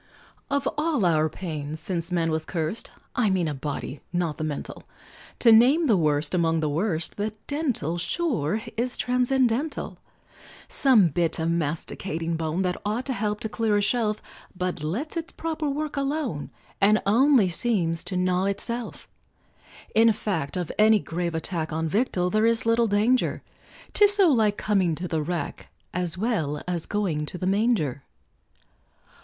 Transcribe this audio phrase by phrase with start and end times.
[0.49, 4.81] Of all our pains, since man was curst, I mean of body, not the mental,
[5.37, 9.99] To name the worst, among the worst, The dental sure is transcendental;
[10.67, 14.23] Some bit of masticating bone, That ought to help to clear a shelf,
[14.57, 16.49] But lets its proper work alone,
[16.81, 19.07] And only seems to gnaw itself;
[19.93, 23.43] In fact, of any grave attack On victual there is little danger,
[23.93, 28.01] 'Tis so like coming to the rack, As well as going to the manger.